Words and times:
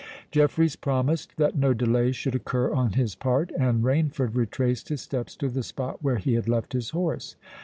Jeffreys 0.31 0.75
promised 0.75 1.37
that 1.37 1.55
no 1.55 1.75
delay 1.75 2.11
should 2.11 2.33
occur 2.33 2.73
on 2.73 2.93
his 2.93 3.13
part; 3.13 3.51
and 3.51 3.83
Rainford 3.83 4.33
retraced 4.33 4.89
his 4.89 5.03
steps 5.03 5.35
to 5.35 5.47
the 5.47 5.61
spot 5.61 6.01
where 6.01 6.17
he 6.17 6.33
had 6.33 6.49
left 6.49 6.73
his 6.73 6.89
horse. 6.89 7.35